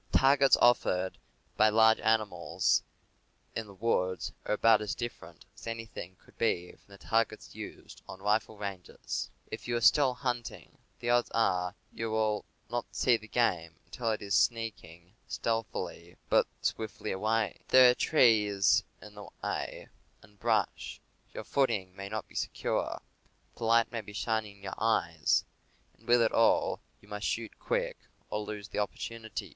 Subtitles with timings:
[0.11, 1.19] The targets offered
[1.57, 2.81] by large animals
[3.55, 8.01] in the woods are about as different as anything could be from the targets used
[8.09, 9.29] on rifle ranges.
[9.51, 13.27] If you are still hunting, the odds are long that you will not see the
[13.27, 17.61] game until it is sneak ing stealthily but swiftly away.
[17.67, 19.87] Then there are trees in the way,
[20.23, 20.99] and brush;
[21.31, 23.03] your footing may not be secure;
[23.55, 25.45] the light may be shining in your eyes;
[25.95, 27.99] and, with it all, you must shoot quick,
[28.31, 29.49] or lose the opportunity.